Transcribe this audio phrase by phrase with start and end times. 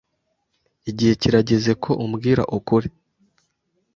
[0.89, 2.87] Igihe kirageze ko ubwira ukuri.